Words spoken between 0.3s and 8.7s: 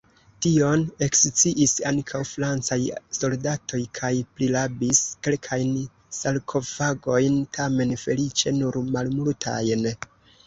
Tion eksciis ankaŭ francaj soldatoj kaj prirabis kelkajn sarkofagojn, tamen feliĉe